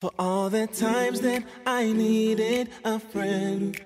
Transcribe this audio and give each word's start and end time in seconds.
For 0.00 0.12
all 0.18 0.48
the 0.48 0.66
times 0.66 1.20
that 1.20 1.44
I 1.66 1.92
needed 1.92 2.70
a 2.84 2.98
friend, 2.98 3.78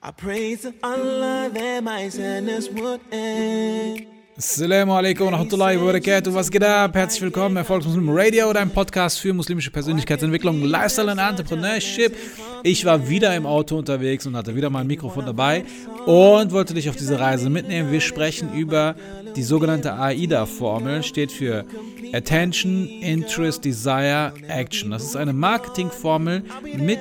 I 0.00 0.12
prayed 0.12 0.60
to 0.60 0.72
Allah 0.84 1.50
that 1.52 1.82
my 1.82 2.08
sadness 2.10 2.68
would 2.68 3.00
end. 3.10 4.06
Assalamu 4.34 4.94
alaikum 4.94 5.26
wa 5.26 5.32
rahmatullahi 5.36 5.78
wa 5.78 5.92
barakatuh. 5.92 6.32
Was 6.32 6.50
geht 6.50 6.64
ab? 6.64 6.94
Herzlich 6.94 7.20
willkommen, 7.20 7.54
Erfolgsmuslim 7.58 8.08
Radio, 8.08 8.50
dein 8.50 8.70
Podcast 8.70 9.20
für 9.20 9.34
muslimische 9.34 9.70
Persönlichkeitsentwicklung, 9.70 10.62
Lifestyle 10.64 11.12
und 11.12 11.18
Entrepreneurship. 11.18 12.16
Ich 12.62 12.82
war 12.86 13.06
wieder 13.10 13.36
im 13.36 13.44
Auto 13.44 13.76
unterwegs 13.76 14.24
und 14.24 14.34
hatte 14.34 14.56
wieder 14.56 14.70
mein 14.70 14.86
Mikrofon 14.86 15.26
dabei 15.26 15.64
und 16.06 16.50
wollte 16.50 16.72
dich 16.72 16.88
auf 16.88 16.96
diese 16.96 17.20
Reise 17.20 17.50
mitnehmen. 17.50 17.92
Wir 17.92 18.00
sprechen 18.00 18.54
über 18.54 18.94
die 19.36 19.42
sogenannte 19.42 19.92
AIDA-Formel, 19.98 21.02
steht 21.02 21.30
für 21.30 21.66
Attention, 22.14 22.86
Interest, 22.86 23.62
Desire, 23.62 24.32
Action. 24.48 24.92
Das 24.92 25.04
ist 25.04 25.16
eine 25.16 25.34
Marketingformel, 25.34 26.42
mit 26.76 27.00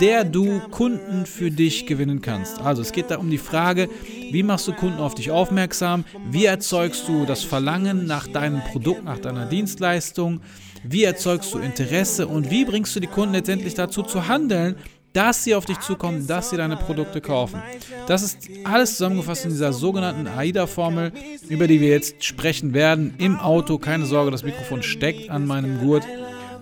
der 0.00 0.24
du 0.24 0.60
Kunden 0.70 1.26
für 1.26 1.50
dich 1.50 1.86
gewinnen 1.86 2.22
kannst. 2.22 2.58
Also 2.60 2.80
es 2.80 2.92
geht 2.92 3.10
da 3.10 3.18
um 3.18 3.30
die 3.30 3.38
Frage, 3.38 3.88
wie 4.30 4.42
machst 4.42 4.68
du 4.68 4.72
Kunden 4.72 5.00
auf 5.00 5.14
dich 5.14 5.30
aufmerksam? 5.30 6.04
Wie 6.30 6.44
erzeugst 6.44 7.08
du 7.08 7.26
das 7.26 7.42
Verlangen 7.42 8.06
nach 8.06 8.26
deinem 8.26 8.62
Produkt, 8.62 9.04
nach 9.04 9.18
deiner 9.18 9.46
Dienstleistung? 9.46 10.40
Wie 10.84 11.04
erzeugst 11.04 11.52
du 11.52 11.58
Interesse 11.58 12.26
und 12.26 12.50
wie 12.50 12.64
bringst 12.64 12.94
du 12.96 13.00
die 13.00 13.06
Kunden 13.06 13.34
letztendlich 13.34 13.74
dazu 13.74 14.02
zu 14.02 14.28
handeln, 14.28 14.76
dass 15.12 15.44
sie 15.44 15.54
auf 15.54 15.64
dich 15.64 15.80
zukommen, 15.80 16.26
dass 16.26 16.50
sie 16.50 16.56
deine 16.56 16.76
Produkte 16.76 17.20
kaufen. 17.20 17.60
Das 18.06 18.22
ist 18.22 18.48
alles 18.64 18.92
zusammengefasst 18.92 19.44
in 19.44 19.50
dieser 19.50 19.72
sogenannten 19.72 20.28
AIDA-Formel, 20.28 21.12
über 21.48 21.66
die 21.66 21.80
wir 21.80 21.88
jetzt 21.88 22.24
sprechen 22.24 22.74
werden. 22.74 23.14
Im 23.18 23.38
Auto, 23.38 23.78
keine 23.78 24.06
Sorge, 24.06 24.30
das 24.30 24.44
Mikrofon 24.44 24.82
steckt 24.82 25.30
an 25.30 25.46
meinem 25.46 25.80
Gurt. 25.80 26.04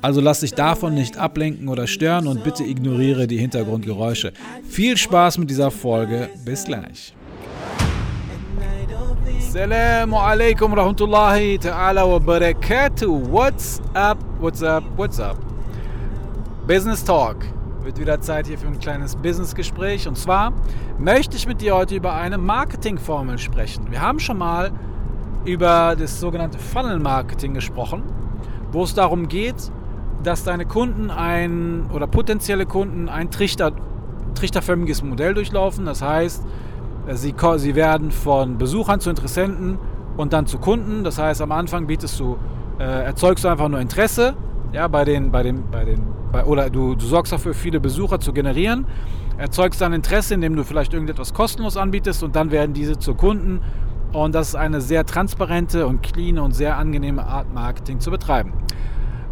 Also 0.00 0.20
lass 0.20 0.40
dich 0.40 0.52
davon 0.52 0.94
nicht 0.94 1.18
ablenken 1.18 1.68
oder 1.68 1.86
stören 1.86 2.26
und 2.26 2.44
bitte 2.44 2.64
ignoriere 2.64 3.26
die 3.26 3.38
Hintergrundgeräusche. 3.38 4.32
Viel 4.68 4.96
Spaß 4.96 5.38
mit 5.38 5.50
dieser 5.50 5.70
Folge. 5.70 6.30
Bis 6.44 6.64
gleich. 6.64 7.14
Assalamu 9.48 10.18
alaikum 10.18 10.74
rahmatullahi 10.74 11.58
ta'ala 11.58 12.06
wa 12.06 12.18
barakatuh. 12.18 13.08
What's 13.08 13.80
up, 13.94 14.22
what's 14.38 14.62
up, 14.62 14.84
what's 14.98 15.18
up? 15.18 15.38
Business 16.66 17.02
Talk. 17.02 17.46
Wird 17.82 17.98
wieder 17.98 18.20
Zeit 18.20 18.46
hier 18.46 18.58
für 18.58 18.66
ein 18.66 18.78
kleines 18.78 19.16
Business-Gespräch. 19.16 20.06
Und 20.06 20.18
zwar 20.18 20.52
möchte 20.98 21.38
ich 21.38 21.46
mit 21.46 21.62
dir 21.62 21.74
heute 21.74 21.94
über 21.94 22.12
eine 22.12 22.36
Marketingformel 22.36 23.38
sprechen. 23.38 23.90
Wir 23.90 24.02
haben 24.02 24.20
schon 24.20 24.36
mal 24.36 24.70
über 25.46 25.96
das 25.98 26.20
sogenannte 26.20 26.58
Funnel-Marketing 26.58 27.54
gesprochen, 27.54 28.02
wo 28.70 28.84
es 28.84 28.92
darum 28.92 29.28
geht, 29.28 29.72
dass 30.22 30.44
deine 30.44 30.66
Kunden 30.66 31.10
ein 31.10 31.86
oder 31.90 32.06
potenzielle 32.06 32.66
Kunden 32.66 33.08
ein 33.08 33.30
Trichter, 33.30 33.72
trichterförmiges 34.34 35.02
Modell 35.02 35.32
durchlaufen. 35.32 35.86
Das 35.86 36.02
heißt, 36.02 36.44
Sie, 37.10 37.34
sie 37.56 37.74
werden 37.74 38.10
von 38.10 38.58
Besuchern 38.58 39.00
zu 39.00 39.08
Interessenten 39.08 39.78
und 40.16 40.32
dann 40.32 40.46
zu 40.46 40.58
Kunden. 40.58 41.04
Das 41.04 41.18
heißt, 41.18 41.40
am 41.40 41.52
Anfang 41.52 41.86
bietest 41.86 42.20
du, 42.20 42.36
äh, 42.78 42.82
erzeugst 42.82 43.44
du 43.44 43.48
einfach 43.48 43.68
nur 43.68 43.80
Interesse, 43.80 44.34
ja, 44.72 44.86
bei 44.88 45.04
den, 45.04 45.30
bei 45.30 45.42
den, 45.42 45.70
bei 45.70 45.84
den, 45.84 46.02
bei, 46.30 46.44
oder 46.44 46.68
du, 46.68 46.94
du 46.94 47.06
sorgst 47.06 47.32
dafür, 47.32 47.54
viele 47.54 47.80
Besucher 47.80 48.20
zu 48.20 48.32
generieren, 48.32 48.86
erzeugst 49.38 49.80
dann 49.80 49.92
Interesse, 49.92 50.34
indem 50.34 50.56
du 50.56 50.64
vielleicht 50.64 50.92
irgendetwas 50.92 51.32
kostenlos 51.32 51.76
anbietest 51.76 52.22
und 52.22 52.36
dann 52.36 52.50
werden 52.50 52.74
diese 52.74 52.98
zu 52.98 53.14
Kunden. 53.14 53.60
Und 54.12 54.34
das 54.34 54.48
ist 54.48 54.54
eine 54.54 54.80
sehr 54.80 55.06
transparente 55.06 55.86
und 55.86 56.02
clean 56.02 56.38
und 56.38 56.52
sehr 56.52 56.76
angenehme 56.76 57.24
Art, 57.24 57.52
Marketing 57.52 58.00
zu 58.00 58.10
betreiben. 58.10 58.52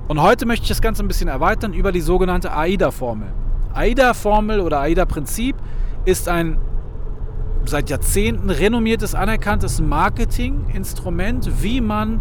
Und 0.08 0.22
heute 0.22 0.46
möchte 0.46 0.62
ich 0.64 0.68
das 0.68 0.80
Ganze 0.80 1.02
ein 1.02 1.08
bisschen 1.08 1.28
erweitern 1.28 1.72
über 1.74 1.92
die 1.92 2.00
sogenannte 2.00 2.54
AIDA-Formel. 2.56 3.28
AIDA-Formel 3.74 4.60
oder 4.60 4.80
AIDA-Prinzip 4.80 5.56
ist 6.04 6.28
ein 6.28 6.58
seit 7.68 7.90
Jahrzehnten 7.90 8.50
renommiertes, 8.50 9.14
anerkanntes 9.14 9.80
Marketinginstrument, 9.80 11.62
wie 11.62 11.80
man 11.80 12.20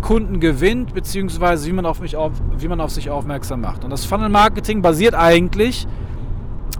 Kunden 0.00 0.40
gewinnt, 0.40 0.94
beziehungsweise 0.94 1.66
wie 1.66 1.72
man 1.72 1.84
auf, 1.86 2.00
mich 2.00 2.16
auf, 2.16 2.32
wie 2.56 2.68
man 2.68 2.80
auf 2.80 2.90
sich 2.90 3.10
aufmerksam 3.10 3.60
macht. 3.60 3.84
Und 3.84 3.90
das 3.90 4.04
Funnel 4.04 4.28
Marketing 4.28 4.82
basiert 4.82 5.14
eigentlich 5.14 5.86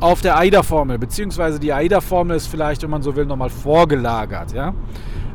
auf 0.01 0.21
der 0.21 0.39
AIDA-Formel, 0.39 0.99
beziehungsweise 0.99 1.59
die 1.59 1.73
AIDA-Formel 1.73 2.37
ist 2.37 2.47
vielleicht, 2.47 2.83
wenn 2.83 2.91
man 2.91 3.03
so 3.03 3.17
will, 3.17 3.27
nochmal 3.27 3.51
vorgelagert. 3.51 4.53
Ja? 4.53 4.75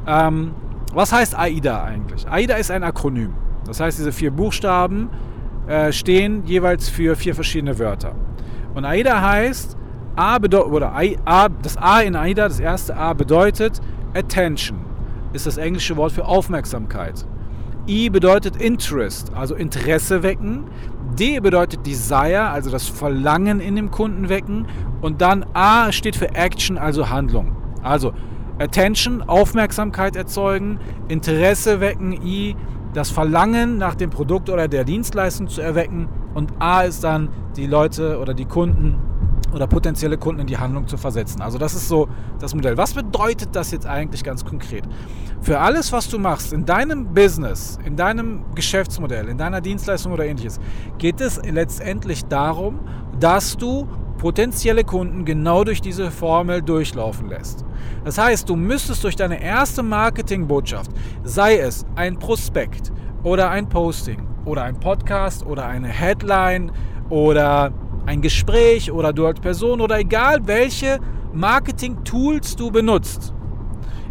Ähm, 0.08 0.52
was 0.94 1.12
heißt 1.12 1.38
AIDA 1.38 1.84
eigentlich? 1.84 2.28
AIDA 2.30 2.56
ist 2.56 2.72
ein 2.72 2.84
Akronym. 2.84 3.34
Das 3.66 3.80
heißt, 3.80 3.98
diese 3.98 4.12
vier 4.12 4.32
Buchstaben 4.32 5.10
äh, 5.68 5.92
stehen 5.92 6.46
jeweils 6.46 6.90
für 6.90 7.16
vier 7.16 7.36
verschiedene 7.36 7.80
Wörter. 7.80 8.16
Und 8.74 8.86
AIDA 8.86 9.22
heißt, 9.22 9.78
A 10.16 10.38
oder 10.38 10.94
A, 11.26 11.50
das 11.50 11.76
A 11.78 12.02
in 12.02 12.16
AIDA, 12.16 12.48
das 12.48 12.60
erste 12.60 12.96
A 12.96 13.14
bedeutet 13.14 13.82
Attention, 14.14 14.80
ist 15.34 15.48
das 15.48 15.58
englische 15.58 15.98
Wort 15.98 16.12
für 16.12 16.26
Aufmerksamkeit. 16.26 17.26
I 17.88 18.10
bedeutet 18.10 18.62
Interest, 18.62 19.34
also 19.34 19.56
Interesse 19.56 20.24
wecken. 20.24 20.66
D 21.18 21.40
bedeutet 21.40 21.86
Desire, 21.86 22.44
also 22.50 22.72
das 22.72 22.88
Verlangen 22.88 23.60
in 23.60 23.76
dem 23.76 23.92
Kunden 23.92 24.30
wecken. 24.30 24.68
Und 25.02 25.22
dann 25.22 25.46
A 25.54 25.92
steht 25.92 26.16
für 26.16 26.34
Action, 26.36 26.78
also 26.78 27.10
Handlung. 27.10 27.56
Also 27.82 28.14
Attention, 28.60 29.22
Aufmerksamkeit 29.24 30.16
erzeugen, 30.16 30.80
Interesse 31.08 31.82
wecken, 31.82 32.14
I 32.14 32.56
das 32.94 33.10
Verlangen 33.10 33.80
nach 33.80 33.96
dem 33.96 34.12
Produkt 34.12 34.50
oder 34.50 34.68
der 34.68 34.84
Dienstleistung 34.84 35.48
zu 35.48 35.62
erwecken. 35.62 36.08
Und 36.36 36.54
A 36.60 36.82
ist 36.84 37.04
dann 37.04 37.30
die 37.58 37.66
Leute 37.68 38.20
oder 38.20 38.34
die 38.34 38.46
Kunden 38.46 39.00
oder 39.54 39.68
potenzielle 39.68 40.18
Kunden 40.18 40.42
in 40.42 40.48
die 40.48 40.58
Handlung 40.58 40.88
zu 40.88 40.98
versetzen. 40.98 41.42
Also 41.42 41.58
das 41.58 41.74
ist 41.74 41.88
so 41.88 42.08
das 42.40 42.56
Modell. 42.56 42.78
Was 42.78 42.94
bedeutet 42.94 43.56
das 43.56 43.72
jetzt 43.72 43.86
eigentlich 43.86 44.24
ganz 44.24 44.44
konkret? 44.44 44.84
Für 45.42 45.60
alles, 45.60 45.92
was 45.92 46.10
du 46.10 46.20
machst 46.20 46.54
in 46.54 46.66
deinem 46.66 47.14
Business, 47.14 47.78
in 47.86 47.96
deinem 47.96 48.44
Geschäftsmodell, 48.56 49.28
in 49.30 49.38
deiner 49.38 49.62
Dienstleistung 49.62 50.12
oder 50.14 50.26
ähnliches, 50.26 50.60
geht 50.98 51.22
es 51.22 51.42
letztendlich 51.44 52.26
darum, 52.26 52.80
dass 53.20 53.58
du 53.58 53.88
potenzielle 54.18 54.86
Kunden 54.86 55.26
genau 55.26 55.64
durch 55.66 55.82
diese 55.82 56.10
Formel 56.10 56.62
durchlaufen 56.62 57.28
lässt. 57.28 57.66
Das 58.06 58.18
heißt, 58.18 58.48
du 58.48 58.56
müsstest 58.56 59.04
durch 59.04 59.18
deine 59.18 59.42
erste 59.42 59.84
Marketingbotschaft, 59.84 60.92
sei 61.24 61.58
es 61.58 61.86
ein 61.96 62.18
Prospekt 62.18 62.94
oder 63.24 63.50
ein 63.50 63.68
Posting 63.68 64.26
oder 64.46 64.64
ein 64.64 64.80
Podcast 64.80 65.46
oder 65.46 65.66
eine 65.66 65.90
Headline 65.90 66.72
oder 67.10 67.74
ein 68.06 68.22
Gespräch 68.22 68.92
oder 68.92 69.14
du 69.14 69.26
als 69.26 69.40
Person 69.40 69.82
oder 69.82 70.00
egal 70.00 70.46
welche 70.46 71.00
Marketing-Tools 71.34 72.56
du 72.56 72.72
benutzt, 72.72 73.34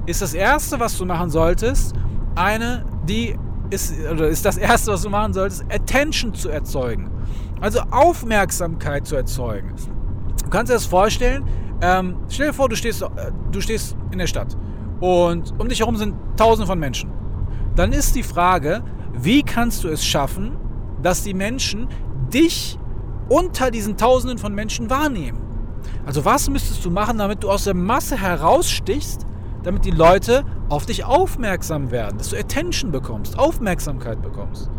ist 0.06 0.22
das 0.22 0.34
erste, 0.34 0.80
was 0.80 0.96
du 0.98 1.04
machen 1.04 1.30
solltest, 1.30 1.94
eine, 2.34 2.84
die 3.06 3.38
ist, 3.70 3.94
oder 4.10 4.28
ist 4.28 4.44
das 4.44 4.56
erste, 4.56 4.92
was 4.92 5.02
du 5.02 5.10
machen 5.10 5.32
solltest, 5.32 5.64
Attention 5.72 6.34
zu 6.34 6.48
erzeugen. 6.48 7.10
Also 7.60 7.80
Aufmerksamkeit 7.90 9.06
zu 9.06 9.16
erzeugen. 9.16 9.74
Du 10.42 10.50
kannst 10.50 10.70
dir 10.70 10.74
das 10.74 10.86
vorstellen, 10.86 11.44
ähm, 11.80 12.16
stell 12.28 12.48
dir 12.48 12.52
vor, 12.52 12.68
du 12.68 12.76
stehst, 12.76 13.02
äh, 13.02 13.08
du 13.50 13.60
stehst 13.60 13.96
in 14.10 14.18
der 14.18 14.26
Stadt 14.26 14.56
und 15.00 15.52
um 15.58 15.68
dich 15.68 15.80
herum 15.80 15.96
sind 15.96 16.14
tausende 16.36 16.66
von 16.66 16.78
Menschen. 16.78 17.10
Dann 17.76 17.92
ist 17.92 18.14
die 18.14 18.22
Frage, 18.22 18.82
wie 19.12 19.42
kannst 19.42 19.84
du 19.84 19.88
es 19.88 20.04
schaffen, 20.04 20.56
dass 21.02 21.22
die 21.22 21.34
Menschen 21.34 21.88
dich 22.32 22.78
unter 23.28 23.70
diesen 23.70 23.96
Tausenden 23.96 24.38
von 24.38 24.54
Menschen 24.54 24.90
wahrnehmen. 24.90 25.38
Also 26.06 26.24
was 26.24 26.48
müsstest 26.48 26.84
du 26.84 26.90
machen, 26.90 27.18
damit 27.18 27.42
du 27.42 27.50
aus 27.50 27.64
der 27.64 27.74
Masse 27.74 28.16
herausstichst, 28.16 29.26
damit 29.62 29.84
die 29.84 29.90
Leute 29.90 30.44
auf 30.68 30.86
dich 30.86 31.04
aufmerksam 31.04 31.90
werden, 31.90 32.18
dass 32.18 32.30
du 32.30 32.36
Attention 32.36 32.90
bekommst, 32.90 33.38
Aufmerksamkeit 33.38 34.20
bekommst. 34.22 34.70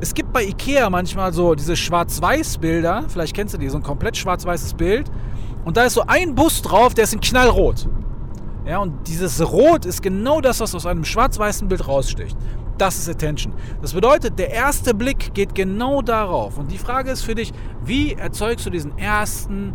Es 0.00 0.12
gibt 0.14 0.32
bei 0.32 0.44
Ikea 0.44 0.90
manchmal 0.90 1.32
so 1.32 1.54
diese 1.54 1.76
Schwarz-Weiß-Bilder, 1.76 3.04
vielleicht 3.08 3.34
kennst 3.34 3.54
du 3.54 3.58
die, 3.58 3.68
so 3.68 3.78
ein 3.78 3.82
komplett 3.82 4.16
schwarz-weißes 4.16 4.74
Bild. 4.74 5.10
Und 5.64 5.76
da 5.76 5.84
ist 5.84 5.94
so 5.94 6.02
ein 6.06 6.34
Bus 6.34 6.62
drauf, 6.62 6.94
der 6.94 7.04
ist 7.04 7.14
in 7.14 7.20
Knallrot. 7.20 7.88
Ja, 8.66 8.78
und 8.78 9.08
dieses 9.08 9.40
Rot 9.48 9.84
ist 9.84 10.02
genau 10.02 10.40
das, 10.40 10.60
was 10.60 10.74
aus 10.74 10.86
einem 10.86 11.04
schwarz-weißen 11.04 11.68
Bild 11.68 11.86
raussticht. 11.86 12.36
Das 12.78 12.98
ist 12.98 13.08
Attention. 13.08 13.54
Das 13.80 13.94
bedeutet, 13.94 14.38
der 14.38 14.50
erste 14.50 14.94
Blick 14.94 15.32
geht 15.32 15.54
genau 15.54 16.02
darauf. 16.02 16.58
Und 16.58 16.70
die 16.70 16.78
Frage 16.78 17.10
ist 17.10 17.22
für 17.22 17.34
dich, 17.34 17.52
wie 17.84 18.12
erzeugst 18.12 18.66
du 18.66 18.70
diesen 18.70 18.98
ersten, 18.98 19.72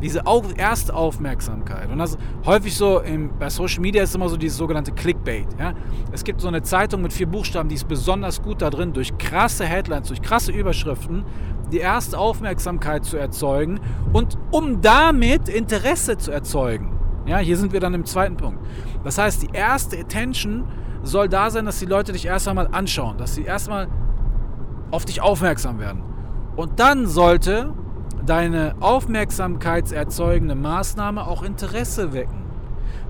diese 0.00 0.22
erste 0.56 0.94
Aufmerksamkeit? 0.94 1.90
Und 1.90 1.98
das 1.98 2.16
häufig 2.44 2.76
so 2.76 3.00
im, 3.00 3.36
bei 3.36 3.50
Social 3.50 3.80
Media 3.80 4.04
ist 4.04 4.14
immer 4.14 4.28
so 4.28 4.36
dieses 4.36 4.58
sogenannte 4.58 4.92
Clickbait. 4.92 5.48
Ja? 5.58 5.74
Es 6.12 6.22
gibt 6.22 6.40
so 6.40 6.46
eine 6.46 6.62
Zeitung 6.62 7.02
mit 7.02 7.12
vier 7.12 7.26
Buchstaben, 7.26 7.68
die 7.68 7.74
ist 7.74 7.88
besonders 7.88 8.40
gut 8.40 8.62
da 8.62 8.70
drin, 8.70 8.92
durch 8.92 9.18
krasse 9.18 9.64
Headlines, 9.64 10.06
durch 10.06 10.22
krasse 10.22 10.52
Überschriften, 10.52 11.24
die 11.72 11.78
erste 11.78 12.16
Aufmerksamkeit 12.16 13.04
zu 13.04 13.16
erzeugen 13.16 13.80
und 14.12 14.38
um 14.52 14.80
damit 14.82 15.48
Interesse 15.48 16.16
zu 16.16 16.30
erzeugen. 16.30 16.92
Ja, 17.26 17.38
hier 17.38 17.56
sind 17.56 17.72
wir 17.72 17.80
dann 17.80 17.92
im 17.92 18.04
zweiten 18.04 18.36
Punkt. 18.36 18.60
Das 19.02 19.18
heißt, 19.18 19.42
die 19.42 19.48
erste 19.52 19.98
Attention 19.98 20.64
soll 21.06 21.28
da 21.28 21.50
sein, 21.50 21.64
dass 21.64 21.78
die 21.78 21.86
Leute 21.86 22.12
dich 22.12 22.26
erst 22.26 22.48
einmal 22.48 22.68
anschauen, 22.70 23.16
dass 23.18 23.34
sie 23.34 23.44
erstmal 23.44 23.88
auf 24.90 25.04
dich 25.04 25.20
aufmerksam 25.20 25.78
werden. 25.78 26.02
Und 26.56 26.80
dann 26.80 27.06
sollte 27.06 27.72
deine 28.24 28.74
aufmerksamkeitserzeugende 28.80 30.54
Maßnahme 30.54 31.26
auch 31.26 31.42
Interesse 31.42 32.12
wecken. 32.12 32.44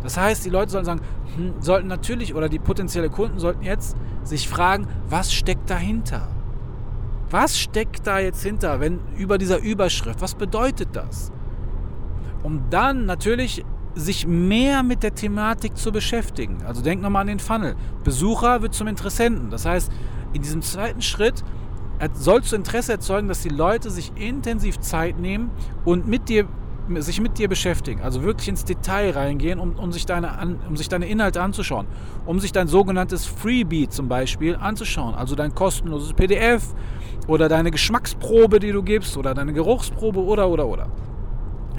Das 0.03 0.17
heißt, 0.17 0.45
die 0.45 0.51
Leute 0.51 0.71
sollten 0.73 0.87
sagen, 0.87 1.01
hm, 1.37 1.55
sollten 1.61 1.89
natürlich 1.89 2.35
oder 2.35 2.49
die 2.49 2.59
potenziellen 2.59 3.11
Kunden 3.11 3.39
sollten 3.39 3.63
jetzt 3.63 3.97
sich 4.25 4.49
fragen, 4.49 4.87
was 5.09 5.33
steckt 5.33 5.71
dahinter? 5.71 6.29
Was 7.31 7.59
steckt 7.59 8.07
da 8.07 8.19
jetzt 8.19 8.43
hinter, 8.43 8.79
wenn 8.81 9.01
über 9.17 9.39
dieser 9.39 9.59
Überschrift? 9.59 10.21
Was 10.21 10.35
bedeutet 10.35 10.91
das? 10.93 11.33
Um 12.43 12.65
dann 12.71 13.07
natürlich 13.07 13.65
sich 13.97 14.27
mehr 14.27 14.83
mit 14.83 15.03
der 15.03 15.15
Thematik 15.15 15.77
zu 15.77 15.91
beschäftigen. 15.91 16.59
Also 16.67 16.83
denk 16.83 17.03
nochmal 17.03 17.23
an 17.23 17.29
den 17.29 17.41
Funnel. 17.41 17.75
Besucher 18.05 18.63
wird 18.63 18.75
zum 18.75 18.87
Interessenten. 18.87 19.51
Das 19.51 19.65
heißt, 19.65 19.91
in 20.35 20.43
diesem 20.43 20.63
zweiten 20.63 21.03
Schritt 21.03 21.43
sollst 22.13 22.53
du 22.53 22.57
Interesse 22.57 22.93
erzeugen, 22.93 23.27
dass 23.27 23.41
die 23.41 23.49
Leute 23.49 23.91
sich 23.91 24.13
intensiv 24.17 24.79
Zeit 24.81 25.19
nehmen 25.19 25.51
und 25.85 26.07
mit 26.07 26.29
dir 26.29 26.47
sich 26.99 27.21
mit 27.21 27.37
dir 27.39 27.49
beschäftigen, 27.49 28.01
also 28.01 28.23
wirklich 28.23 28.47
ins 28.49 28.65
Detail 28.65 29.11
reingehen, 29.11 29.59
um, 29.59 29.75
um, 29.75 29.91
sich 29.91 30.07
deine, 30.07 30.57
um 30.69 30.77
sich 30.77 30.89
deine 30.89 31.09
Inhalte 31.09 31.43
anzuschauen, 31.43 31.87
um 32.27 32.39
sich 32.39 32.53
dein 32.53 32.69
sogenanntes 32.69 33.27
Freebie 33.27 33.89
zum 33.89 34.09
Beispiel 34.09 34.55
anzuschauen, 34.55 35.17
also 35.17 35.35
dein 35.35 35.53
kostenloses 35.53 36.13
PDF 36.13 36.63
oder 37.27 37.49
deine 37.49 37.73
Geschmacksprobe, 37.73 38.61
die 38.61 38.71
du 38.71 38.85
gibst 38.85 39.17
oder 39.17 39.35
deine 39.35 39.53
Geruchsprobe 39.53 40.21
oder 40.21 40.49
oder 40.49 40.67
oder. 40.69 40.89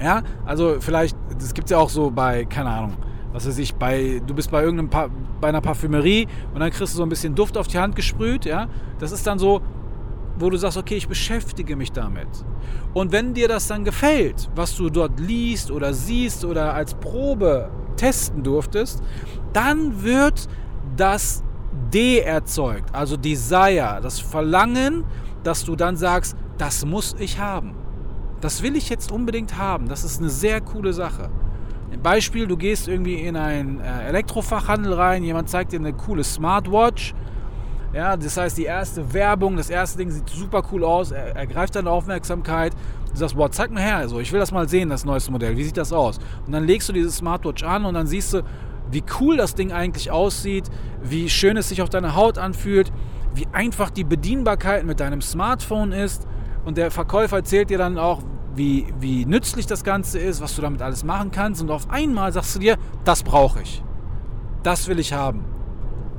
Ja, 0.02 0.22
also 0.46 0.78
vielleicht, 0.80 1.18
das 1.40 1.54
gibt 1.54 1.66
es 1.66 1.72
ja 1.72 1.78
auch 1.78 1.90
so 1.90 2.12
bei, 2.12 2.46
keine 2.46 2.70
Ahnung, 2.70 2.98
was 3.34 3.48
weiß 3.48 3.58
ich, 3.58 3.76
bei, 3.76 4.22
du 4.26 4.34
bist 4.34 4.52
bei 4.52 4.64
irgendeinem, 4.64 4.90
pa 4.90 5.10
bei 5.40 5.50
einer 5.50 5.62
Parfümerie 5.62 6.28
und 6.54 6.60
dann 6.60 6.72
kriegst 6.72 6.94
du 6.94 6.98
so 6.98 7.04
ein 7.04 7.10
bisschen 7.10 7.36
Duft 7.36 7.58
auf 7.58 7.68
die 7.68 7.78
Hand 7.78 7.96
gesprüht, 7.96 8.46
ja. 8.46 8.68
Das 8.98 9.12
ist 9.12 9.28
dann 9.28 9.38
so, 9.38 9.62
wo 10.40 10.50
du 10.50 10.58
sagst, 10.58 10.78
okay, 10.78 10.96
ich 10.96 11.08
beschäftige 11.08 11.76
mich 11.76 11.92
damit. 11.92 12.28
Und 12.94 13.12
wenn 13.12 13.34
dir 13.34 13.48
das 13.48 13.68
dann 13.68 13.84
gefällt, 13.84 14.50
was 14.56 14.76
du 14.76 14.90
dort 14.90 15.20
liest 15.20 15.70
oder 15.70 15.94
siehst 15.94 16.46
oder 16.46 16.74
als 16.74 16.96
Probe 16.96 17.70
testen 17.98 18.44
durftest, 18.44 19.04
dann 19.54 20.04
wird 20.04 20.48
das 20.96 21.44
D 21.94 22.20
erzeugt, 22.20 22.94
also 22.94 23.18
Desire, 23.18 24.00
das 24.02 24.20
Verlangen, 24.20 25.06
dass 25.44 25.64
du 25.64 25.76
dann 25.76 25.96
sagst, 25.96 26.36
das 26.58 26.86
muss 26.86 27.16
ich 27.20 27.40
haben. 27.40 27.76
Das 28.42 28.62
will 28.62 28.76
ich 28.76 28.90
jetzt 28.90 29.12
unbedingt 29.12 29.58
haben. 29.58 29.88
Das 29.88 30.04
ist 30.04 30.20
eine 30.20 30.30
sehr 30.30 30.62
coole 30.62 30.94
Sache. 30.94 31.30
Beispiel, 32.04 32.48
du 32.48 32.58
gehst 32.58 32.88
irgendwie 32.88 33.16
in 33.16 33.36
einen 33.36 33.80
äh, 33.80 34.08
Elektrofachhandel 34.10 34.94
rein, 34.94 35.24
jemand 35.24 35.50
zeigt 35.50 35.72
dir 35.72 35.80
eine 35.80 35.94
coole 35.94 36.24
Smartwatch 36.24 37.16
ja, 37.94 38.18
das 38.18 38.38
heißt, 38.38 38.58
die 38.58 38.66
erste 38.66 39.14
Werbung, 39.14 39.56
das 39.56 39.70
erste 39.70 39.98
Ding 39.98 40.12
sieht 40.12 40.30
super 40.30 40.62
cool 40.72 40.84
aus, 40.84 41.12
er, 41.12 41.36
ergreift 41.36 41.76
deine 41.76 41.90
Aufmerksamkeit. 41.90 42.74
Du 43.12 43.18
sagst, 43.18 43.36
boah, 43.36 43.50
zeig 43.50 43.72
mir 43.72 43.80
her, 43.80 43.98
also 43.98 44.20
ich 44.20 44.32
will 44.32 44.40
das 44.40 44.52
mal 44.52 44.68
sehen, 44.68 44.90
das 44.90 45.06
neueste 45.06 45.32
Modell. 45.32 45.58
Wie 45.58 45.64
sieht 45.64 45.78
das 45.78 45.94
aus? 45.94 46.20
Und 46.46 46.52
dann 46.52 46.66
legst 46.66 46.90
du 46.90 46.94
diese 46.94 47.12
Smartwatch 47.12 47.64
an 47.64 47.86
und 47.86 47.94
dann 47.94 48.06
siehst 48.06 48.34
du, 48.34 48.44
wie 48.92 49.04
cool 49.20 49.38
das 49.38 49.56
Ding 49.56 49.72
eigentlich 49.72 50.12
aussieht, 50.12 50.70
wie 51.02 51.30
schön 51.30 51.58
es 51.58 51.70
sich 51.70 51.82
auf 51.82 51.90
deiner 51.90 52.16
Haut 52.16 52.38
anfühlt, 52.38 52.92
wie 53.34 53.48
einfach 53.52 53.90
die 53.90 54.04
Bedienbarkeit 54.04 54.86
mit 54.86 55.00
deinem 55.00 55.22
Smartphone 55.22 55.92
ist. 55.92 56.27
Und 56.68 56.76
der 56.76 56.92
Verkäufer 56.92 57.38
erzählt 57.38 57.70
dir 57.70 57.78
dann 57.78 57.98
auch, 57.98 58.22
wie, 58.54 58.88
wie 59.00 59.26
nützlich 59.26 59.68
das 59.68 59.86
Ganze 59.86 60.20
ist, 60.20 60.42
was 60.42 60.54
du 60.54 60.62
damit 60.62 60.82
alles 60.82 61.06
machen 61.06 61.32
kannst. 61.32 61.62
Und 61.62 61.72
auf 61.72 61.90
einmal 61.90 62.34
sagst 62.34 62.56
du 62.56 62.60
dir, 62.60 62.76
das 63.06 63.24
brauche 63.24 63.62
ich. 63.62 63.82
Das 64.64 64.90
will 64.90 65.00
ich 65.00 65.14
haben. 65.14 65.46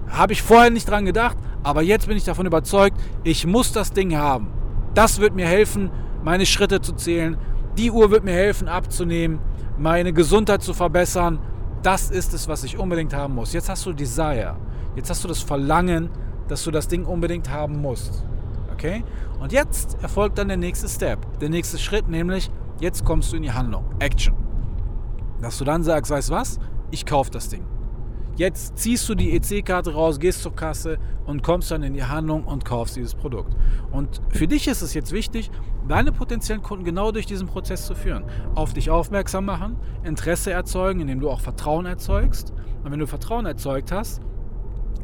Habe 0.09 0.33
ich 0.33 0.43
vorher 0.43 0.71
nicht 0.71 0.89
dran 0.89 1.05
gedacht, 1.05 1.37
aber 1.63 1.83
jetzt 1.83 2.09
bin 2.09 2.17
ich 2.17 2.25
davon 2.25 2.47
überzeugt, 2.47 2.99
ich 3.25 3.47
muss 3.47 3.73
das 3.73 3.93
Ding 3.93 4.17
haben. 4.17 4.49
Das 4.95 5.21
wird 5.21 5.35
mir 5.35 5.47
helfen, 5.47 5.91
meine 6.25 6.47
Schritte 6.47 6.81
zu 6.81 6.95
zählen. 6.95 7.37
Die 7.77 7.91
Uhr 7.91 8.11
wird 8.11 8.25
mir 8.25 8.33
helfen, 8.33 8.69
abzunehmen, 8.69 9.41
meine 9.77 10.15
Gesundheit 10.15 10.63
zu 10.63 10.73
verbessern. 10.73 11.41
Das 11.83 12.11
ist 12.11 12.33
es, 12.33 12.49
was 12.49 12.65
ich 12.65 12.79
unbedingt 12.79 13.13
haben 13.13 13.35
muss. 13.35 13.53
Jetzt 13.53 13.69
hast 13.69 13.85
du 13.85 13.93
Desire. 13.93 14.57
Jetzt 14.97 15.11
hast 15.11 15.23
du 15.23 15.29
das 15.29 15.43
Verlangen, 15.43 16.09
dass 16.49 16.65
du 16.65 16.71
das 16.71 16.89
Ding 16.89 17.05
unbedingt 17.05 17.51
haben 17.51 17.83
musst. 17.83 18.25
Okay? 18.79 19.03
Und 19.41 19.51
jetzt 19.51 20.01
erfolgt 20.03 20.39
dann 20.39 20.47
der 20.47 20.57
nächste 20.57 20.89
Step. 20.89 21.41
Der 21.41 21.49
nächste 21.49 21.79
Schritt, 21.79 22.09
nämlich 22.09 22.49
jetzt 22.79 23.05
kommst 23.05 23.33
du 23.33 23.37
in 23.37 23.43
die 23.43 23.51
Handlung. 23.51 23.85
Action. 23.99 24.37
Dass 25.41 25.59
du 25.59 25.65
dann 25.65 25.83
sagst, 25.83 26.13
weißt 26.13 26.31
du 26.31 26.35
was? 26.35 26.61
Ich 26.93 27.05
kaufe 27.05 27.29
das 27.33 27.49
Ding. 27.49 27.65
Jetzt 28.37 28.79
ziehst 28.79 29.09
du 29.09 29.17
die 29.17 29.35
EC-Karte 29.35 29.95
raus, 29.95 30.21
gehst 30.21 30.43
zur 30.43 30.55
Kasse 30.55 30.99
und 31.27 31.43
kommst 31.43 31.73
dann 31.73 31.83
in 31.83 31.93
die 31.93 32.05
Handlung 32.05 32.45
und 32.45 32.65
kaufst 32.65 32.95
dieses 32.95 33.17
Produkt. 33.17 33.57
Und 33.91 34.23
für 34.29 34.47
dich 34.47 34.69
ist 34.69 34.81
es 34.81 34.95
jetzt 34.95 35.11
wichtig, 35.11 35.51
deine 35.89 36.13
potenziellen 36.13 36.63
Kunden 36.63 36.85
genau 36.85 37.11
durch 37.11 37.27
diesen 37.27 37.49
Prozess 37.49 37.85
zu 37.85 37.97
führen. 37.97 38.27
Auf 38.55 38.75
dich 38.75 38.91
aufmerksam 38.91 39.45
machen, 39.45 39.77
Interesse 40.05 40.53
erzeugen, 40.53 41.01
indem 41.01 41.19
du 41.19 41.31
auch 41.31 41.41
Vertrauen 41.41 41.85
erzeugst. 41.85 42.53
Und 42.85 42.93
wenn 42.93 43.01
du 43.01 43.09
Vertrauen 43.09 43.45
erzeugt 43.45 43.91
hast, 43.91 44.23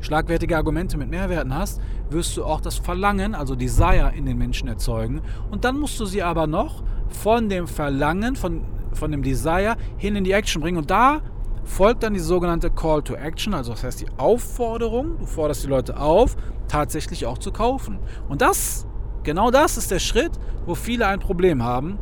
schlagwertige 0.05 0.57
Argumente 0.57 0.99
mit 0.99 1.09
Mehrwerten 1.09 1.55
hast, 1.55 1.81
wirst 2.11 2.37
du 2.37 2.45
auch 2.45 2.61
das 2.61 2.77
Verlangen, 2.77 3.35
also 3.35 3.55
Desire 3.55 4.13
in 4.15 4.27
den 4.27 4.37
Menschen 4.37 4.69
erzeugen. 4.69 5.23
Und 5.51 5.65
dann 5.65 5.79
musst 5.81 5.99
du 5.99 6.05
sie 6.05 6.23
aber 6.23 6.47
noch 6.47 6.83
von 7.09 7.49
dem 7.49 7.67
Verlangen, 7.67 8.37
von, 8.37 8.65
von 8.93 9.11
dem 9.11 9.23
Desire 9.23 9.77
hin 9.97 10.15
in 10.15 10.25
die 10.25 10.33
Action 10.33 10.61
bringen. 10.61 10.77
Und 10.77 10.91
da 10.91 11.23
folgt 11.65 12.03
dann 12.03 12.13
die 12.13 12.21
sogenannte 12.21 12.71
Call 12.71 13.03
to 13.03 13.15
Action, 13.15 13.55
also 13.55 13.73
das 13.73 13.83
heißt 13.83 14.03
die 14.03 14.09
Aufforderung, 14.19 15.19
du 15.19 15.27
forderst 15.27 15.65
die 15.65 15.69
Leute 15.69 15.99
auf, 15.99 16.37
tatsächlich 16.69 17.25
auch 17.25 17.39
zu 17.39 17.51
kaufen. 17.51 17.99
Und 18.29 18.43
das, 18.43 18.87
genau 19.23 19.51
das 19.51 19.79
ist 19.79 19.91
der 19.91 20.01
Schritt, 20.01 20.33
wo 20.67 20.75
viele 20.75 21.07
ein 21.07 21.21
Problem 21.21 21.63
haben, 21.63 21.99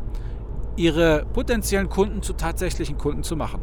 ihre 0.74 1.24
potenziellen 1.32 1.88
Kunden 1.88 2.22
zu 2.22 2.32
tatsächlichen 2.32 2.98
Kunden 2.98 3.22
zu 3.22 3.36
machen. 3.36 3.60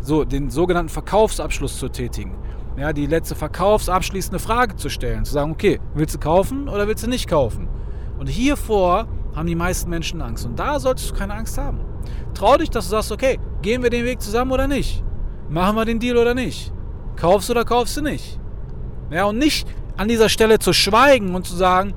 So, 0.00 0.24
den 0.24 0.50
sogenannten 0.50 0.88
Verkaufsabschluss 0.88 1.78
zu 1.78 1.88
tätigen. 1.88 2.36
Ja, 2.76 2.92
die 2.92 3.06
letzte 3.06 3.34
verkaufsabschließende 3.34 4.38
Frage 4.38 4.76
zu 4.76 4.88
stellen, 4.88 5.24
zu 5.24 5.32
sagen, 5.32 5.52
okay, 5.52 5.78
willst 5.94 6.14
du 6.14 6.18
kaufen 6.18 6.68
oder 6.68 6.88
willst 6.88 7.04
du 7.04 7.08
nicht 7.08 7.28
kaufen? 7.28 7.68
Und 8.18 8.28
hiervor 8.28 9.06
haben 9.34 9.46
die 9.46 9.54
meisten 9.54 9.90
Menschen 9.90 10.22
Angst. 10.22 10.46
Und 10.46 10.58
da 10.58 10.78
solltest 10.80 11.10
du 11.10 11.14
keine 11.14 11.34
Angst 11.34 11.58
haben. 11.58 11.80
Trau 12.34 12.56
dich, 12.56 12.70
dass 12.70 12.86
du 12.86 12.90
sagst, 12.92 13.12
okay, 13.12 13.38
gehen 13.60 13.82
wir 13.82 13.90
den 13.90 14.04
Weg 14.04 14.20
zusammen 14.22 14.52
oder 14.52 14.68
nicht? 14.68 15.04
Machen 15.48 15.76
wir 15.76 15.84
den 15.84 15.98
Deal 15.98 16.16
oder 16.16 16.34
nicht? 16.34 16.72
Kaufst 17.16 17.48
du 17.48 17.52
oder 17.52 17.64
kaufst 17.64 17.96
du 17.96 18.02
nicht? 18.02 18.40
Ja, 19.10 19.24
und 19.24 19.38
nicht 19.38 19.68
an 19.96 20.08
dieser 20.08 20.28
Stelle 20.28 20.58
zu 20.58 20.72
schweigen 20.72 21.34
und 21.34 21.46
zu 21.46 21.54
sagen, 21.54 21.92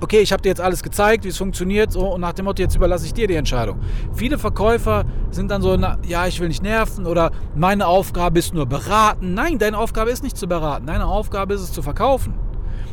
okay, 0.00 0.20
ich 0.20 0.32
habe 0.32 0.42
dir 0.42 0.48
jetzt 0.48 0.60
alles 0.60 0.82
gezeigt, 0.82 1.24
wie 1.24 1.28
es 1.28 1.38
funktioniert, 1.38 1.92
so, 1.92 2.14
und 2.14 2.20
nach 2.20 2.32
dem 2.32 2.44
Motto, 2.44 2.62
jetzt 2.62 2.76
überlasse 2.76 3.06
ich 3.06 3.14
dir 3.14 3.26
die 3.26 3.34
Entscheidung. 3.34 3.78
Viele 4.12 4.38
Verkäufer 4.38 5.04
sind 5.30 5.50
dann 5.50 5.62
so, 5.62 5.76
na, 5.76 5.98
ja, 6.06 6.26
ich 6.26 6.40
will 6.40 6.48
nicht 6.48 6.62
nerven 6.62 7.06
oder 7.06 7.30
meine 7.54 7.86
Aufgabe 7.86 8.38
ist 8.38 8.54
nur 8.54 8.66
beraten. 8.66 9.34
Nein, 9.34 9.58
deine 9.58 9.78
Aufgabe 9.78 10.10
ist 10.10 10.22
nicht 10.22 10.36
zu 10.36 10.46
beraten, 10.46 10.86
deine 10.86 11.06
Aufgabe 11.06 11.54
ist 11.54 11.60
es 11.60 11.72
zu 11.72 11.82
verkaufen. 11.82 12.34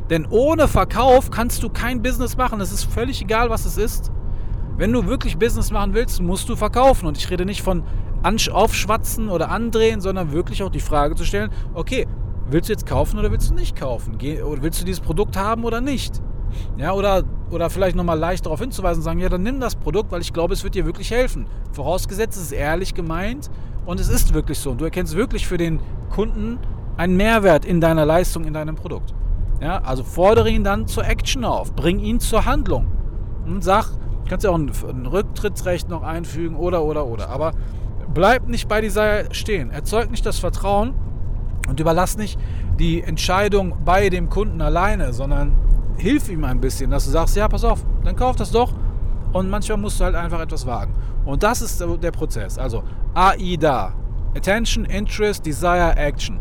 Denn 0.10 0.25
ohne 0.30 0.68
Verkauf 0.68 1.32
kannst 1.32 1.64
du 1.64 1.70
kein 1.70 2.02
Business 2.02 2.36
machen. 2.36 2.60
Es 2.60 2.72
ist 2.72 2.84
völlig 2.84 3.22
egal, 3.22 3.50
was 3.50 3.66
es 3.66 3.78
ist. 3.78 4.12
Wenn 4.78 4.92
du 4.92 5.06
wirklich 5.06 5.38
Business 5.38 5.72
machen 5.72 5.94
willst, 5.94 6.22
musst 6.22 6.50
du 6.50 6.56
verkaufen. 6.56 7.08
Und 7.08 7.18
ich 7.18 7.30
rede 7.30 7.46
nicht 7.46 7.62
von 7.62 7.84
aufschwatzen 8.52 9.30
oder 9.30 9.50
andrehen, 9.50 10.02
sondern 10.02 10.32
wirklich 10.32 10.64
auch 10.64 10.70
die 10.70 10.80
Frage 10.80 11.16
zu 11.16 11.24
stellen, 11.24 11.50
okay, 11.74 12.08
willst 12.50 12.70
du 12.70 12.74
jetzt 12.74 12.86
kaufen 12.86 13.18
oder 13.20 13.32
willst 13.32 13.50
du 13.50 13.56
nicht 13.56 13.75
kaufen? 13.75 14.18
willst 14.20 14.82
du 14.82 14.86
dieses 14.86 15.00
Produkt 15.00 15.38
haben 15.38 15.64
oder 15.64 15.82
nicht? 15.82 16.22
Ja, 16.77 16.93
oder, 16.93 17.24
oder 17.50 17.70
vielleicht 17.70 17.96
nochmal 17.96 18.17
leicht 18.17 18.46
darauf 18.46 18.60
hinzuweisen 18.60 19.00
und 19.00 19.03
sagen, 19.03 19.20
ja, 19.20 19.29
dann 19.29 19.43
nimm 19.43 19.60
das 19.60 19.75
Produkt, 19.75 20.12
weil 20.12 20.22
ich 20.22 20.34
glaube, 20.34 20.53
es 20.53 20.63
wird 20.63 20.75
dir 20.75 20.86
wirklich 20.86 21.12
helfen. 21.12 21.46
Vorausgesetzt, 21.72 22.38
es 22.38 22.46
ist 22.46 22.51
ehrlich 22.51 22.93
gemeint 22.93 23.50
und 23.86 24.00
es 24.00 24.10
ist 24.10 24.34
wirklich 24.34 24.60
so. 24.60 24.72
Und 24.72 24.81
du 24.81 24.86
erkennst 24.86 25.15
wirklich 25.15 25.48
für 25.48 25.58
den 25.58 25.79
Kunden 26.10 26.60
einen 26.98 27.17
Mehrwert 27.17 27.65
in 27.65 27.81
deiner 27.81 28.05
Leistung, 28.05 28.46
in 28.46 28.53
deinem 28.53 28.75
Produkt. 28.75 29.13
Ja, 29.62 29.79
also 29.84 30.03
fordere 30.03 30.50
ihn 30.50 30.63
dann 30.63 30.88
zur 30.88 31.05
Action 31.08 31.46
auf, 31.46 31.74
bring 31.75 32.00
ihn 32.00 32.20
zur 32.20 32.46
Handlung 32.46 32.88
und 33.46 33.63
sag, 33.63 33.88
kannst 34.27 34.43
ja 34.43 34.50
auch 34.50 34.58
ein, 34.58 34.72
ein 34.89 35.05
Rücktrittsrecht 35.05 35.89
noch 35.89 36.03
einfügen 36.03 36.55
oder, 36.55 36.84
oder, 36.84 37.05
oder. 37.05 37.29
Aber 37.29 37.51
bleib 38.13 38.48
nicht 38.48 38.67
bei 38.67 38.81
dieser 38.81 39.34
stehen. 39.34 39.72
Erzeug 39.72 40.10
nicht 40.10 40.25
das 40.25 40.39
Vertrauen 40.39 40.93
und 41.67 41.79
überlass 41.79 42.17
nicht 42.17 42.39
die 42.79 43.03
Entscheidung 43.03 43.75
bei 43.86 44.10
dem 44.10 44.29
Kunden 44.29 44.62
alleine, 44.62 45.13
sondern 45.13 45.53
hilf 46.01 46.29
ihm 46.29 46.43
ein 46.43 46.60
bisschen, 46.60 46.91
dass 46.91 47.05
du 47.05 47.12
sagst, 47.12 47.36
ja, 47.36 47.48
pass 47.48 47.63
auf, 47.63 47.86
dann 48.03 48.15
kauf 48.15 48.36
das 48.36 48.51
doch. 48.51 48.74
Und 49.34 49.50
manchmal 49.50 49.77
musst 49.77 50.00
du 50.00 50.03
halt 50.03 50.15
einfach 50.15 50.41
etwas 50.41 50.65
wagen. 50.65 50.93
Und 51.25 51.43
das 51.43 51.62
ist 51.62 51.79
der 51.79 52.12
Prozess. 52.12 52.58
Also 52.58 52.84
AIDA. 53.13 53.93
Attention, 54.36 54.86
Interest, 54.86 55.46
Desire, 55.46 55.96
Action. 55.96 56.39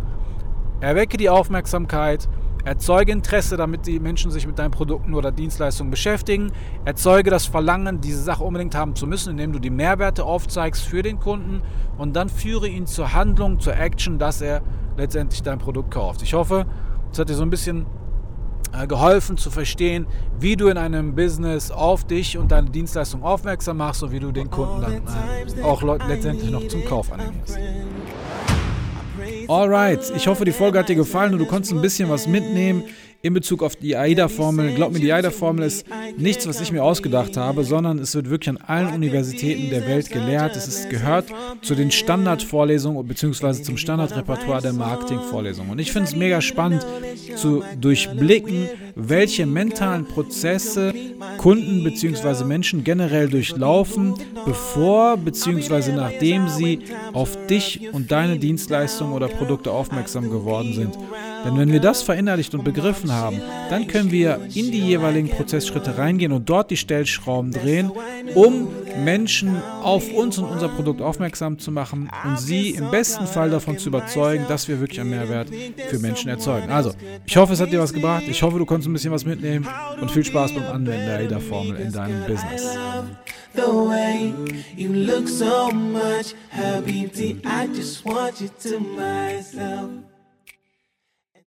Erwecke 0.81 1.17
die 1.17 1.29
Aufmerksamkeit, 1.29 2.29
Erzeuge 2.63 3.13
Interesse, 3.13 3.57
damit 3.57 3.87
die 3.87 3.99
Menschen 4.01 4.31
sich 4.31 4.47
mit 4.47 4.59
deinen 4.59 4.71
Produkten 4.71 5.15
oder 5.15 5.33
Dienstleistungen 5.33 5.91
beschäftigen. 5.91 6.53
Erzeuge 6.85 7.31
das 7.31 7.47
Verlangen, 7.47 8.03
diese 8.03 8.23
Sache 8.23 8.45
unbedingt 8.45 8.75
haben 8.75 8.95
zu 8.95 9.07
müssen, 9.07 9.31
indem 9.31 9.53
du 9.53 9.59
die 9.59 9.71
Mehrwerte 9.71 10.25
aufzeigst 10.25 10.85
für 10.85 11.03
den 11.03 11.19
Kunden 11.19 11.63
und 11.97 12.15
dann 12.17 12.29
führe 12.29 12.69
ihn 12.69 12.87
zur 12.87 13.15
Handlung, 13.15 13.61
zur 13.61 13.79
Action, 13.79 14.19
dass 14.19 14.43
er 14.43 14.61
letztendlich 14.99 15.43
dein 15.43 15.59
Produkt 15.59 15.91
kauft. 15.91 16.21
Ich 16.21 16.35
hoffe, 16.35 16.67
es 17.11 17.19
hat 17.19 17.31
dir 17.31 17.35
so 17.35 17.45
ein 17.45 17.51
bisschen 17.51 17.87
geholfen 18.89 19.37
zu 19.37 19.51
verstehen, 19.51 20.07
wie 20.39 20.57
du 20.57 20.69
in 20.69 20.77
einem 20.77 21.15
Business 21.15 21.71
auf 21.71 22.05
dich 22.05 22.39
und 22.39 22.53
deine 22.53 22.71
Dienstleistung 22.71 23.23
aufmerksam 23.23 23.79
machst 23.79 24.03
und 24.03 24.13
wie 24.13 24.21
du 24.21 24.33
den 24.33 24.51
Kunden 24.51 24.81
dann 24.81 24.93
äh, 24.95 25.63
auch 25.63 25.83
letztendlich 25.83 26.51
noch 26.51 26.67
zum 26.69 26.85
Kauf 26.85 27.13
animierst. 27.13 27.59
Alright, 29.49 30.13
ich 30.15 30.27
hoffe, 30.27 30.45
die 30.45 30.53
Folge 30.53 30.79
hat 30.79 30.89
dir 30.89 30.95
gefallen 30.95 31.33
und 31.33 31.41
du 31.41 31.47
konntest 31.47 31.73
ein 31.73 31.83
bisschen 31.83 32.09
was 32.09 32.27
mitnehmen 32.27 32.85
in 33.23 33.35
Bezug 33.35 33.63
auf 33.63 33.77
die 33.77 33.97
AIDA-Formel. 33.97 34.75
Glaub 34.75 34.93
mir, 34.93 35.01
die 35.01 35.13
AIDA-Formel 35.13 35.65
ist 35.65 35.85
nichts, 36.17 36.47
was 36.49 36.61
ich 36.61 36.73
mir 36.73 36.83
ausgedacht 36.83 37.37
habe, 37.37 37.65
sondern 37.65 37.99
es 37.99 38.15
wird 38.15 38.31
wirklich 38.31 38.49
an 38.49 38.57
allen 38.57 38.95
Universitäten 38.95 39.69
der 39.71 39.87
Welt 39.87 40.11
gelehrt. 40.11 40.57
Es 40.57 40.67
ist, 40.67 40.89
gehört 40.89 41.27
zu 41.61 41.75
den 41.75 41.91
Standardvorlesungen 41.91 43.07
bzw. 43.07 43.63
zum 43.63 43.77
Standardrepertoire 43.77 44.63
der 44.63 44.73
Marketingvorlesungen. 44.73 45.73
Und 45.73 45.79
ich 45.79 45.93
finde 45.93 46.09
es 46.09 46.17
mega 46.17 46.41
spannend 46.41 46.87
zu 47.37 47.63
durchblicken, 47.79 48.69
welche 48.95 49.45
mentalen 49.45 50.07
Prozesse 50.07 50.95
Kunden 51.37 51.85
bzw. 51.85 52.45
Menschen 52.45 52.85
generell 52.85 53.29
durchlaufen, 53.29 54.15
bevor 54.47 55.19
bzw. 55.19 55.93
nachdem 55.93 56.49
sie 56.49 56.81
auf 57.13 57.37
dich 57.47 57.93
und 57.93 58.11
deine 58.11 58.39
Dienstleistungen 58.39 59.13
oder 59.13 59.29
Produkte 59.29 59.71
aufmerksam 59.71 60.31
geworden 60.31 60.73
sind. 60.73 60.97
Denn 61.45 61.59
wenn 61.59 61.73
wir 61.73 61.81
das 61.81 62.03
verinnerlicht 62.03 62.55
und 62.55 62.65
begriffen 62.65 63.13
haben, 63.13 63.41
dann 63.71 63.87
können 63.87 64.11
wir 64.11 64.41
in 64.55 64.71
die 64.71 64.81
jeweiligen 64.81 65.29
Prozessschritte 65.29 65.99
reingehen 65.99 66.33
und 66.33 66.49
dort 66.49 66.71
die 66.71 66.77
Stellschrauben 66.77 67.53
drehen, 67.53 67.91
um 68.35 68.69
Menschen 69.05 69.63
auf 69.83 70.13
uns 70.13 70.39
und 70.39 70.45
unser 70.45 70.69
Produkt 70.69 71.01
aufmerksam 71.01 71.59
zu 71.59 71.71
machen 71.71 72.11
und 72.25 72.39
sie 72.39 72.71
im 72.71 72.91
besten 72.91 73.27
Fall 73.27 73.51
davon 73.51 73.79
zu 73.79 73.89
überzeugen, 73.89 74.45
dass 74.49 74.69
wir 74.69 74.81
wirklich 74.81 75.01
einen 75.01 75.11
Mehrwert 75.11 75.49
für 75.89 75.99
Menschen 75.99 76.29
erzeugen. 76.29 76.71
Also, 76.71 76.93
ich 77.25 77.37
hoffe, 77.37 77.53
es 77.53 77.61
hat 77.61 77.73
dir 77.73 77.81
was 77.81 77.93
gebracht. 77.93 78.25
Ich 78.29 78.43
hoffe, 78.43 78.59
du 78.59 78.67
konntest 78.67 78.89
ein 78.89 78.93
bisschen 78.93 79.13
was 79.13 79.25
mitnehmen 79.25 79.67
und 80.01 80.11
viel 80.11 80.25
Spaß 80.25 80.53
beim 80.55 80.65
Anwenden 80.65 81.07
der 81.07 81.19
AIDA-Formel 81.19 81.77
in 81.77 81.93
deinem 81.93 82.25
Business. 82.27 82.77
The 83.53 83.63
way 83.63 84.33
you 84.77 84.93
look 84.93 85.27
so 85.27 85.71
much, 85.73 86.35
Habibti, 86.53 87.41
I 87.45 87.67
just 87.67 88.05
want 88.05 88.41
you 88.41 88.49
to 88.63 88.79
myself. 88.79 90.10